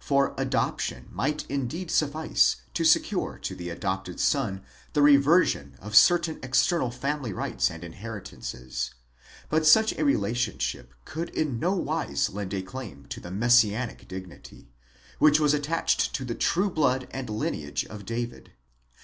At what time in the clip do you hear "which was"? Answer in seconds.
15.20-15.54